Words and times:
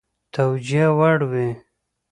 توجیه 0.35 0.85
وړ 0.97 1.17
وي. 1.31 1.47